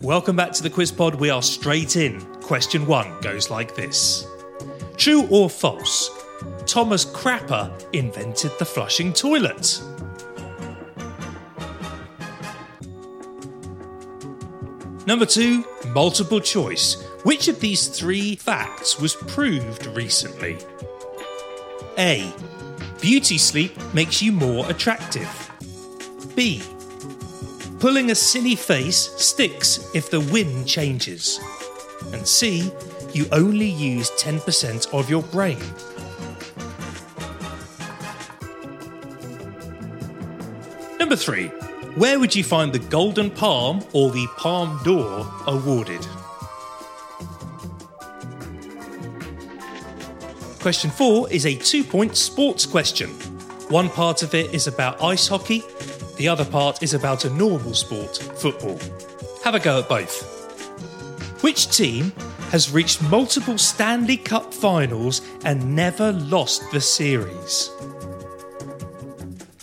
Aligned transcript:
Welcome 0.00 0.34
back 0.34 0.50
to 0.52 0.62
the 0.62 0.70
Quiz 0.70 0.90
Pod. 0.90 1.14
We 1.14 1.30
are 1.30 1.40
straight 1.40 1.94
in. 1.94 2.20
Question 2.42 2.84
one 2.84 3.20
goes 3.20 3.48
like 3.48 3.76
this 3.76 4.26
True 4.96 5.26
or 5.30 5.48
false? 5.48 6.10
Thomas 6.66 7.04
Crapper 7.04 7.72
invented 7.94 8.50
the 8.58 8.64
flushing 8.64 9.12
toilet. 9.12 9.80
Number 15.06 15.26
two, 15.26 15.64
multiple 15.90 16.40
choice. 16.40 17.00
Which 17.22 17.46
of 17.46 17.60
these 17.60 17.86
three 17.86 18.34
facts 18.34 18.98
was 18.98 19.14
proved 19.14 19.86
recently? 19.86 20.58
A. 21.98 22.32
Beauty 23.00 23.38
sleep 23.38 23.78
makes 23.94 24.20
you 24.20 24.32
more 24.32 24.68
attractive. 24.68 25.50
B. 26.34 26.62
Pulling 27.84 28.12
a 28.12 28.14
silly 28.14 28.56
face 28.56 29.12
sticks 29.18 29.90
if 29.94 30.08
the 30.08 30.20
wind 30.20 30.66
changes. 30.66 31.38
And 32.14 32.26
C. 32.26 32.72
You 33.12 33.26
only 33.30 33.68
use 33.68 34.10
10% 34.12 34.94
of 34.94 35.10
your 35.10 35.22
brain. 35.24 35.58
Number 40.98 41.14
three. 41.14 41.48
Where 41.98 42.18
would 42.18 42.34
you 42.34 42.42
find 42.42 42.72
the 42.72 42.78
Golden 42.78 43.30
Palm 43.30 43.84
or 43.92 44.10
the 44.10 44.28
Palme 44.38 44.82
d'Or 44.82 45.30
awarded? 45.46 46.00
Question 50.60 50.90
four 50.90 51.30
is 51.30 51.44
a 51.44 51.54
two 51.54 51.84
point 51.84 52.16
sports 52.16 52.64
question. 52.64 53.10
One 53.68 53.90
part 53.90 54.22
of 54.22 54.32
it 54.32 54.54
is 54.54 54.68
about 54.68 55.02
ice 55.02 55.28
hockey, 55.28 55.62
the 56.16 56.28
other 56.28 56.44
part 56.44 56.82
is 56.82 56.94
about 56.94 57.24
a 57.24 57.30
normal 57.30 57.74
sport, 57.74 58.16
football. 58.16 58.78
Have 59.42 59.54
a 59.54 59.60
go 59.60 59.80
at 59.80 59.88
both. 59.88 61.42
Which 61.42 61.76
team 61.76 62.12
has 62.50 62.70
reached 62.70 63.02
multiple 63.02 63.58
Stanley 63.58 64.16
Cup 64.16 64.54
finals 64.54 65.20
and 65.44 65.74
never 65.74 66.12
lost 66.12 66.62
the 66.72 66.80
series? 66.80 67.70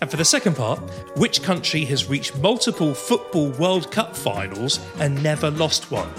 And 0.00 0.10
for 0.10 0.16
the 0.16 0.24
second 0.24 0.56
part, 0.56 0.78
which 1.16 1.42
country 1.42 1.84
has 1.84 2.08
reached 2.08 2.36
multiple 2.38 2.94
Football 2.94 3.50
World 3.50 3.92
Cup 3.92 4.16
finals 4.16 4.80
and 4.98 5.22
never 5.22 5.50
lost 5.50 5.90
one? 5.90 6.10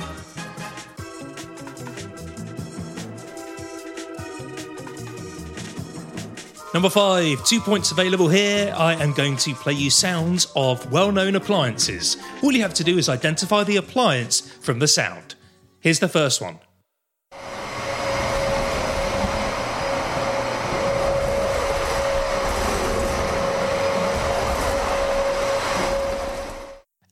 Number 6.74 6.90
five, 6.90 7.44
two 7.44 7.60
points 7.60 7.92
available 7.92 8.30
here. 8.30 8.74
I 8.78 8.94
am 8.94 9.12
going 9.12 9.36
to 9.38 9.54
play 9.54 9.74
you 9.74 9.90
sounds 9.90 10.50
of 10.56 10.90
well 10.90 11.12
known 11.12 11.36
appliances. 11.36 12.16
All 12.42 12.54
you 12.54 12.62
have 12.62 12.74
to 12.76 12.84
do 12.86 12.98
is 12.98 13.10
identify 13.10 13.66
the 13.66 13.76
appliance 13.76 14.40
from 14.40 14.80
the 14.80 14.88
sound. 14.88 15.36
Here's 15.82 16.00
the 16.00 16.08
first 16.08 16.40
one. 16.40 16.60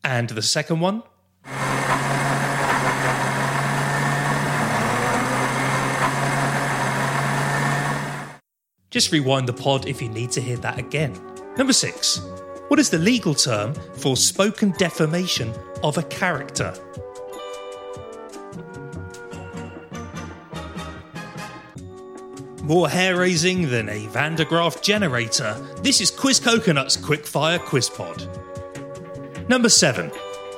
And 0.05 0.29
the 0.29 0.41
second 0.41 0.79
one. 0.79 1.03
Just 8.99 9.13
rewind 9.13 9.47
the 9.47 9.53
pod 9.53 9.87
if 9.87 10.01
you 10.01 10.09
need 10.09 10.29
to 10.31 10.41
hear 10.41 10.57
that 10.57 10.77
again. 10.77 11.17
Number 11.57 11.71
six. 11.71 12.19
What 12.67 12.81
is 12.81 12.89
the 12.89 12.97
legal 12.97 13.33
term 13.33 13.73
for 13.93 14.17
spoken 14.17 14.71
defamation 14.71 15.53
of 15.83 15.97
a 15.97 16.03
character? 16.03 16.73
More 22.61 22.89
hair 22.89 23.15
raising 23.15 23.69
than 23.69 23.87
a 23.87 24.07
Van 24.07 24.35
de 24.35 24.43
Graaff 24.43 24.81
generator, 24.81 25.55
this 25.81 26.01
is 26.01 26.11
Quiz 26.11 26.41
Coconut's 26.41 26.97
Quickfire 26.97 27.59
Quiz 27.59 27.89
Pod. 27.89 28.27
Number 29.47 29.69
7. 29.69 30.11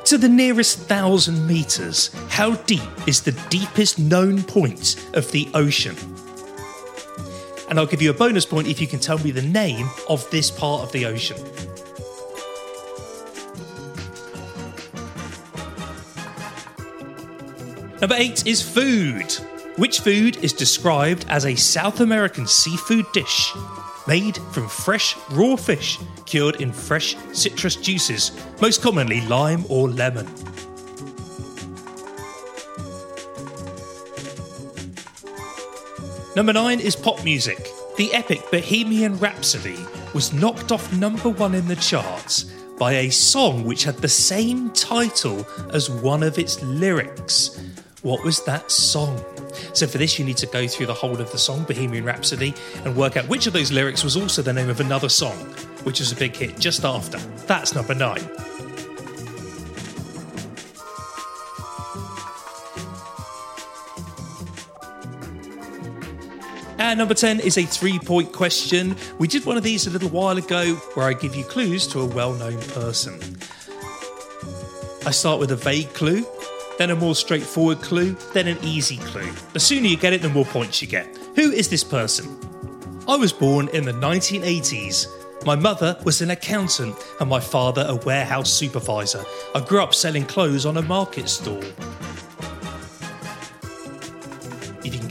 To 0.05 0.17
the 0.17 0.27
nearest 0.27 0.79
thousand 0.79 1.45
metres, 1.45 2.09
how 2.29 2.55
deep 2.55 2.81
is 3.05 3.21
the 3.21 3.39
deepest 3.51 3.99
known 3.99 4.41
point 4.41 4.95
of 5.13 5.31
the 5.31 5.47
ocean? 5.53 5.95
And 7.71 7.79
I'll 7.79 7.85
give 7.85 8.01
you 8.01 8.09
a 8.09 8.13
bonus 8.13 8.45
point 8.45 8.67
if 8.67 8.81
you 8.81 8.85
can 8.85 8.99
tell 8.99 9.17
me 9.19 9.31
the 9.31 9.41
name 9.41 9.89
of 10.09 10.29
this 10.29 10.51
part 10.51 10.81
of 10.83 10.91
the 10.91 11.05
ocean. 11.05 11.37
Number 18.01 18.15
8 18.17 18.45
is 18.45 18.61
food. 18.61 19.31
Which 19.77 20.01
food 20.01 20.43
is 20.43 20.51
described 20.51 21.25
as 21.29 21.45
a 21.45 21.55
South 21.55 22.01
American 22.01 22.45
seafood 22.45 23.05
dish 23.13 23.53
made 24.05 24.35
from 24.51 24.67
fresh 24.67 25.15
raw 25.29 25.55
fish 25.55 25.97
cured 26.25 26.59
in 26.59 26.73
fresh 26.73 27.15
citrus 27.31 27.77
juices, 27.77 28.33
most 28.59 28.81
commonly 28.81 29.21
lime 29.27 29.63
or 29.69 29.87
lemon? 29.87 30.27
Number 36.33 36.53
9 36.53 36.79
is 36.79 36.95
pop 36.95 37.25
music. 37.25 37.69
The 37.97 38.13
epic 38.13 38.49
Bohemian 38.51 39.17
Rhapsody 39.17 39.77
was 40.13 40.31
knocked 40.31 40.71
off 40.71 40.93
number 40.93 41.27
1 41.27 41.53
in 41.53 41.67
the 41.67 41.75
charts 41.75 42.43
by 42.79 42.93
a 42.93 43.09
song 43.09 43.65
which 43.65 43.83
had 43.83 43.97
the 43.97 44.07
same 44.07 44.69
title 44.69 45.45
as 45.73 45.89
one 45.89 46.23
of 46.23 46.39
its 46.39 46.63
lyrics. 46.63 47.61
What 48.01 48.23
was 48.23 48.45
that 48.45 48.71
song? 48.71 49.21
So, 49.73 49.85
for 49.85 49.97
this, 49.97 50.17
you 50.17 50.23
need 50.23 50.37
to 50.37 50.47
go 50.47 50.67
through 50.67 50.85
the 50.85 50.93
whole 50.93 51.19
of 51.19 51.29
the 51.33 51.37
song, 51.37 51.65
Bohemian 51.65 52.05
Rhapsody, 52.05 52.55
and 52.85 52.95
work 52.95 53.17
out 53.17 53.27
which 53.27 53.45
of 53.45 53.51
those 53.51 53.73
lyrics 53.73 54.01
was 54.01 54.15
also 54.15 54.41
the 54.41 54.53
name 54.53 54.69
of 54.69 54.79
another 54.79 55.09
song, 55.09 55.35
which 55.83 55.99
was 55.99 56.13
a 56.13 56.15
big 56.15 56.33
hit 56.33 56.57
just 56.57 56.85
after. 56.85 57.17
That's 57.45 57.75
number 57.75 57.93
nine. 57.93 58.50
Number 66.97 67.13
10 67.13 67.39
is 67.39 67.57
a 67.57 67.63
three 67.63 67.99
point 67.99 68.31
question. 68.31 68.95
We 69.17 69.27
did 69.27 69.45
one 69.45 69.57
of 69.57 69.63
these 69.63 69.87
a 69.87 69.89
little 69.89 70.09
while 70.09 70.37
ago 70.37 70.75
where 70.93 71.07
I 71.07 71.13
give 71.13 71.35
you 71.35 71.43
clues 71.43 71.87
to 71.87 72.01
a 72.01 72.05
well 72.05 72.33
known 72.33 72.59
person. 72.59 73.19
I 75.05 75.11
start 75.11 75.39
with 75.39 75.51
a 75.51 75.55
vague 75.55 75.91
clue, 75.93 76.25
then 76.77 76.91
a 76.91 76.95
more 76.95 77.15
straightforward 77.15 77.81
clue, 77.81 78.15
then 78.33 78.47
an 78.47 78.57
easy 78.61 78.97
clue. 78.97 79.31
The 79.53 79.59
sooner 79.59 79.87
you 79.87 79.97
get 79.97 80.13
it, 80.13 80.21
the 80.21 80.29
more 80.29 80.45
points 80.45 80.81
you 80.81 80.87
get. 80.87 81.07
Who 81.35 81.51
is 81.51 81.69
this 81.69 81.83
person? 81.83 82.37
I 83.07 83.15
was 83.15 83.33
born 83.33 83.69
in 83.69 83.85
the 83.85 83.93
1980s. 83.93 85.45
My 85.45 85.55
mother 85.55 85.97
was 86.05 86.21
an 86.21 86.29
accountant 86.29 86.95
and 87.19 87.29
my 87.29 87.39
father 87.39 87.85
a 87.87 87.95
warehouse 87.95 88.53
supervisor. 88.53 89.23
I 89.55 89.61
grew 89.61 89.81
up 89.81 89.95
selling 89.95 90.25
clothes 90.25 90.65
on 90.67 90.77
a 90.77 90.83
market 90.83 91.29
stall. 91.29 91.63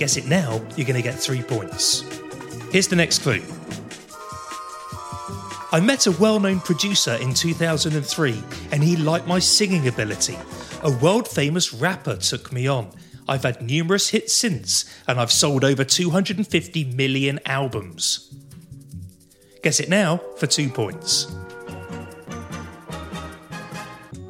Guess 0.00 0.16
it 0.16 0.26
now, 0.26 0.52
you're 0.76 0.86
going 0.86 0.96
to 0.96 1.02
get 1.02 1.14
three 1.14 1.42
points. 1.42 2.00
Here's 2.72 2.88
the 2.88 2.96
next 2.96 3.18
clue. 3.18 3.42
I 5.72 5.78
met 5.78 6.06
a 6.06 6.12
well 6.12 6.40
known 6.40 6.60
producer 6.60 7.18
in 7.20 7.34
2003 7.34 8.42
and 8.72 8.82
he 8.82 8.96
liked 8.96 9.26
my 9.26 9.38
singing 9.38 9.88
ability. 9.88 10.38
A 10.82 10.90
world 10.90 11.28
famous 11.28 11.74
rapper 11.74 12.16
took 12.16 12.50
me 12.50 12.66
on. 12.66 12.90
I've 13.28 13.42
had 13.42 13.60
numerous 13.60 14.08
hits 14.08 14.32
since 14.32 14.90
and 15.06 15.20
I've 15.20 15.30
sold 15.30 15.64
over 15.64 15.84
250 15.84 16.84
million 16.94 17.38
albums. 17.44 18.34
Guess 19.62 19.80
it 19.80 19.90
now 19.90 20.16
for 20.38 20.46
two 20.46 20.70
points. 20.70 21.30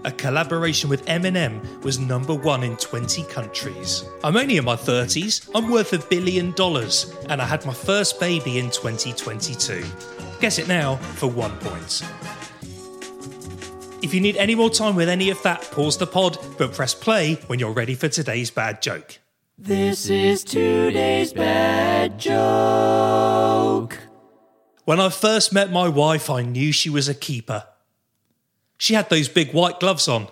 A 0.04 0.10
collaboration 0.10 0.88
with 0.88 1.04
Eminem 1.04 1.82
was 1.82 1.98
number 1.98 2.32
one 2.32 2.62
in 2.62 2.76
20 2.78 3.22
countries. 3.24 4.04
I'm 4.24 4.34
only 4.36 4.56
in 4.56 4.64
my 4.64 4.74
30s, 4.74 5.50
I'm 5.54 5.70
worth 5.70 5.92
a 5.92 5.98
billion 5.98 6.52
dollars, 6.52 7.14
and 7.28 7.42
I 7.42 7.44
had 7.44 7.66
my 7.66 7.74
first 7.74 8.18
baby 8.18 8.58
in 8.58 8.70
2022. 8.70 9.84
Guess 10.40 10.58
it 10.58 10.68
now 10.68 10.96
for 10.96 11.26
one 11.26 11.54
point. 11.58 12.02
If 14.02 14.14
you 14.14 14.22
need 14.22 14.38
any 14.38 14.54
more 14.54 14.70
time 14.70 14.96
with 14.96 15.10
any 15.10 15.28
of 15.28 15.42
that, 15.42 15.60
pause 15.70 15.98
the 15.98 16.06
pod, 16.06 16.38
but 16.56 16.72
press 16.72 16.94
play 16.94 17.34
when 17.48 17.58
you're 17.58 17.72
ready 17.72 17.94
for 17.94 18.08
today's 18.08 18.50
bad 18.50 18.80
joke. 18.80 19.18
This 19.58 20.08
is 20.08 20.42
today's 20.42 21.34
bad 21.34 22.18
joke. 22.18 23.98
When 24.86 24.98
I 24.98 25.10
first 25.10 25.52
met 25.52 25.70
my 25.70 25.88
wife, 25.88 26.30
I 26.30 26.40
knew 26.40 26.72
she 26.72 26.88
was 26.88 27.06
a 27.06 27.14
keeper. 27.14 27.64
She 28.80 28.94
had 28.94 29.10
those 29.10 29.28
big 29.28 29.52
white 29.52 29.78
gloves 29.78 30.08
on. 30.08 30.28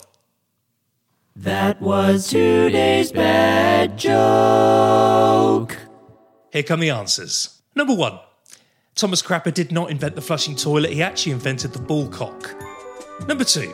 That 1.36 1.82
was 1.82 2.28
today's 2.28 3.12
bad 3.12 3.98
joke. 3.98 5.76
Here 6.50 6.62
come 6.62 6.80
the 6.80 6.88
answers. 6.88 7.60
Number 7.74 7.94
one 7.94 8.18
Thomas 8.94 9.20
Crapper 9.20 9.52
did 9.52 9.70
not 9.70 9.90
invent 9.90 10.14
the 10.14 10.22
flushing 10.22 10.56
toilet, 10.56 10.92
he 10.92 11.02
actually 11.02 11.32
invented 11.32 11.74
the 11.74 11.78
ball 11.78 12.08
cock. 12.08 12.56
Number 13.28 13.44
two, 13.44 13.68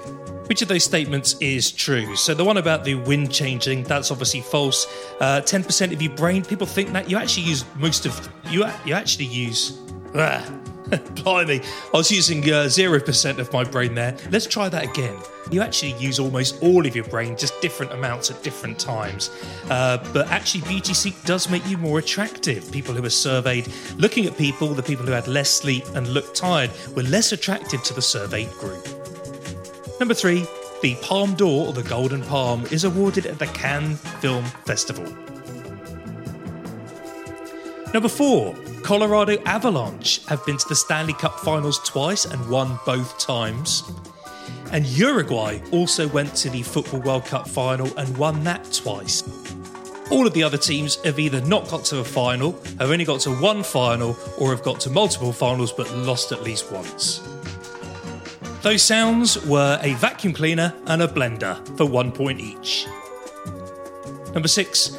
which 0.49 0.61
of 0.61 0.67
those 0.67 0.83
statements 0.83 1.37
is 1.41 1.71
true? 1.71 2.17
So 2.17 2.35
the 2.35 2.45
one 2.45 2.57
about 2.57 2.83
the 2.83 2.97
wind 2.97 3.33
changing, 3.33 3.85
that's 3.85 4.11
obviously 4.11 4.41
false. 4.41 4.87
Uh, 5.21 5.41
10% 5.41 5.93
of 5.93 6.03
your 6.03 6.17
brain, 6.17 6.45
people 6.45 6.67
think 6.67 6.93
that 6.93 7.09
you 7.09 7.17
actually 7.17 7.47
use 7.47 7.65
most 7.77 8.07
of 8.07 8.29
you. 8.51 8.67
You 8.85 8.95
actually 8.95 9.27
use. 9.27 9.79
Ah, 10.17 10.45
blimey, 11.23 11.61
I 11.93 11.97
was 11.97 12.11
using 12.11 12.43
uh, 12.45 12.67
0% 12.67 13.39
of 13.39 13.53
my 13.53 13.65
brain 13.65 13.95
there. 13.95 14.17
Let's 14.31 14.47
try 14.47 14.69
that 14.69 14.85
again. 14.85 15.17
You 15.51 15.61
actually 15.61 15.93
use 15.93 16.19
almost 16.19 16.63
all 16.63 16.87
of 16.87 16.95
your 16.97 17.05
brain, 17.05 17.37
just 17.37 17.61
different 17.61 17.93
amounts 17.93 18.31
at 18.31 18.43
different 18.43 18.79
times. 18.79 19.31
Uh, 19.69 19.99
but 20.13 20.29
actually, 20.29 20.63
Beauty 20.63 20.95
Seek 20.95 21.23
does 21.25 21.51
make 21.51 21.67
you 21.67 21.77
more 21.77 21.99
attractive. 21.99 22.71
People 22.73 22.95
who 22.95 23.03
were 23.03 23.11
surveyed, 23.11 23.69
looking 23.97 24.27
at 24.27 24.37
people, 24.37 24.69
the 24.69 24.83
people 24.83 25.05
who 25.05 25.13
had 25.13 25.29
less 25.29 25.51
sleep 25.51 25.85
and 25.95 26.09
looked 26.09 26.35
tired, 26.35 26.71
were 26.97 27.03
less 27.03 27.33
attractive 27.33 27.83
to 27.85 27.95
the 27.95 28.03
surveyed 28.03 28.51
group. 28.53 28.87
Number 30.01 30.15
three, 30.15 30.47
the 30.83 30.97
Palme 31.03 31.35
d'Or, 31.35 31.69
or 31.69 31.73
the 31.73 31.83
Golden 31.83 32.23
Palm, 32.23 32.65
is 32.67 32.85
awarded 32.85 33.27
at 33.27 33.39
the 33.39 33.47
Cannes 33.47 33.97
Film 34.21 34.45
Festival. 34.67 35.24
Number 37.95 38.09
four, 38.09 38.57
Colorado 38.83 39.41
Avalanche 39.45 40.27
have 40.27 40.45
been 40.45 40.57
to 40.57 40.69
the 40.69 40.75
Stanley 40.75 41.13
Cup 41.13 41.39
finals 41.39 41.79
twice 41.85 42.25
and 42.25 42.51
won 42.51 42.77
both 42.85 43.17
times. 43.21 43.85
And 44.73 44.85
Uruguay 44.85 45.61
also 45.71 46.09
went 46.09 46.35
to 46.39 46.51
the 46.51 46.63
Football 46.65 47.03
World 47.03 47.25
Cup 47.25 47.49
final 47.49 47.97
and 47.97 48.19
won 48.19 48.43
that 48.43 48.73
twice. 48.73 49.23
All 50.11 50.27
of 50.27 50.33
the 50.33 50.43
other 50.43 50.59
teams 50.59 50.97
have 51.05 51.21
either 51.21 51.41
not 51.43 51.69
got 51.69 51.85
to 51.85 52.01
a 52.01 52.05
final, 52.05 52.61
have 52.81 52.91
only 52.91 53.05
got 53.05 53.21
to 53.21 53.31
one 53.31 53.63
final, 53.63 54.17
or 54.39 54.51
have 54.51 54.65
got 54.65 54.81
to 54.81 54.91
multiple 54.91 55.33
finals 55.33 55.73
but 55.73 55.89
lost 55.93 56.33
at 56.33 56.43
least 56.43 56.73
once. 56.73 57.21
Those 58.63 58.83
sounds 58.83 59.47
were 59.47 59.79
a 59.83 59.95
vacuum 59.95 60.33
cleaner 60.33 60.75
and 60.87 61.01
a 61.01 61.07
blender 61.07 61.65
for 61.77 61.87
one 61.87 62.11
point 62.11 62.41
each. 62.41 62.89
Number 64.33 64.49
six, 64.49 64.99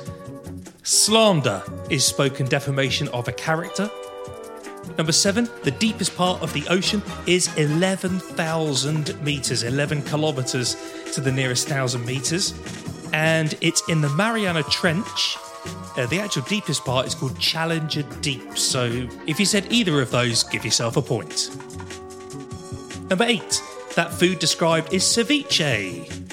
slander 0.85 1.63
is 1.89 2.05
spoken 2.05 2.45
defamation 2.45 3.07
of 3.09 3.27
a 3.27 3.31
character. 3.31 3.89
Number 4.97 5.11
seven, 5.11 5.49
the 5.63 5.71
deepest 5.71 6.15
part 6.15 6.41
of 6.43 6.53
the 6.53 6.65
ocean 6.67 7.01
is 7.25 7.53
11,000 7.57 9.21
metres, 9.23 9.63
11 9.63 10.03
kilometres 10.03 10.77
to 11.13 11.21
the 11.21 11.31
nearest 11.31 11.67
1,000 11.67 12.05
metres. 12.05 12.53
And 13.11 13.57
it's 13.61 13.87
in 13.89 14.01
the 14.01 14.09
Mariana 14.09 14.61
Trench. 14.63 15.37
Uh, 15.97 16.05
the 16.05 16.19
actual 16.19 16.43
deepest 16.43 16.85
part 16.85 17.07
is 17.07 17.15
called 17.15 17.39
Challenger 17.39 18.03
Deep. 18.21 18.55
So 18.57 19.09
if 19.25 19.39
you 19.39 19.45
said 19.45 19.71
either 19.71 19.99
of 20.01 20.11
those, 20.11 20.43
give 20.43 20.63
yourself 20.63 20.97
a 20.97 21.01
point. 21.01 21.49
Number 23.09 23.25
8. 23.25 23.61
That 23.95 24.13
food 24.13 24.37
described 24.37 24.93
is 24.93 25.03
ceviche. 25.03 26.24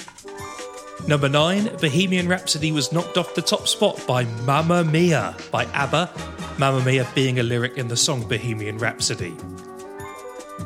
Number 1.07 1.27
9. 1.27 1.77
Bohemian 1.81 2.29
Rhapsody 2.29 2.71
was 2.71 2.93
knocked 2.93 3.17
off 3.17 3.35
the 3.35 3.41
top 3.41 3.67
spot 3.67 4.01
by 4.07 4.23
Mamma 4.45 4.85
Mia 4.85 5.35
by 5.51 5.65
ABBA, 5.65 6.09
Mamma 6.57 6.83
Mia 6.85 7.05
being 7.13 7.39
a 7.39 7.43
lyric 7.43 7.77
in 7.77 7.89
the 7.89 7.97
song 7.97 8.25
Bohemian 8.27 8.77
Rhapsody. 8.77 9.35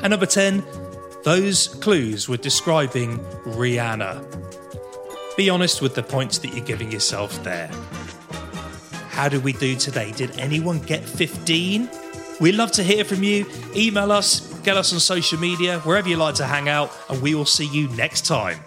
And 0.02 0.12
number 0.12 0.28
10. 0.28 0.64
Those 1.24 1.68
clues 1.68 2.30
were 2.30 2.38
describing 2.38 3.18
Rihanna. 3.46 4.24
Be 5.36 5.50
honest 5.50 5.82
with 5.82 5.96
the 5.96 6.04
points 6.04 6.38
that 6.38 6.54
you're 6.54 6.64
giving 6.64 6.92
yourself 6.92 7.44
there. 7.44 7.70
How 9.10 9.28
did 9.28 9.44
we 9.44 9.54
do 9.54 9.76
today? 9.76 10.12
Did 10.12 10.40
anyone 10.40 10.80
get 10.80 11.04
15? 11.04 11.90
We'd 12.40 12.56
love 12.56 12.72
to 12.74 12.84
hear 12.84 13.04
from 13.04 13.24
you. 13.24 13.48
Email 13.76 14.12
us, 14.12 14.54
get 14.62 14.78
us 14.78 14.94
on 14.94 15.00
social 15.00 15.40
media, 15.40 15.80
wherever 15.80 16.08
you 16.08 16.16
like 16.18 16.36
to 16.36 16.46
hang 16.46 16.70
out, 16.70 16.96
and 17.10 17.22
we 17.22 17.34
will 17.34 17.46
see 17.46 17.68
you 17.68 17.90
next 17.90 18.26
time. 18.26 18.60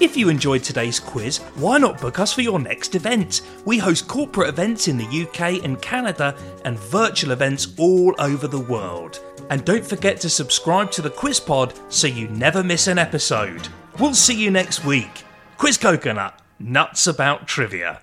If 0.00 0.16
you 0.16 0.28
enjoyed 0.28 0.64
today's 0.64 0.98
quiz, 0.98 1.38
why 1.54 1.78
not 1.78 2.00
book 2.00 2.18
us 2.18 2.32
for 2.32 2.42
your 2.42 2.58
next 2.58 2.96
event? 2.96 3.42
We 3.64 3.78
host 3.78 4.08
corporate 4.08 4.48
events 4.48 4.88
in 4.88 4.98
the 4.98 5.22
UK 5.22 5.62
and 5.64 5.80
Canada 5.80 6.36
and 6.64 6.78
virtual 6.78 7.30
events 7.30 7.74
all 7.78 8.14
over 8.18 8.48
the 8.48 8.58
world. 8.58 9.20
And 9.50 9.64
don't 9.64 9.86
forget 9.86 10.20
to 10.22 10.28
subscribe 10.28 10.90
to 10.92 11.02
the 11.02 11.10
Quiz 11.10 11.38
Pod 11.38 11.74
so 11.88 12.08
you 12.08 12.26
never 12.28 12.64
miss 12.64 12.88
an 12.88 12.98
episode. 12.98 13.68
We'll 14.00 14.14
see 14.14 14.34
you 14.34 14.50
next 14.50 14.84
week. 14.84 15.22
Quiz 15.58 15.78
Coconut, 15.78 16.40
nuts 16.58 17.06
about 17.06 17.46
trivia. 17.46 18.02